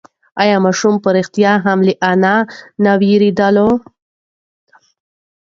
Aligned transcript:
ایا 0.41 0.57
ماشوم 0.65 0.95
په 1.03 1.09
رښتیا 1.17 1.53
هم 1.65 1.79
له 1.87 1.93
انا 2.11 2.35
نه 2.83 2.91
وېرېدلی 2.99 3.63
و؟ 3.67 3.75